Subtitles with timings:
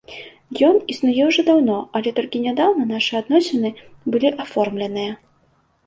[0.67, 3.69] Ён існуе ўжо даўно, але толькі нядаўна нашы адносіны
[4.11, 5.13] былі аформленыя.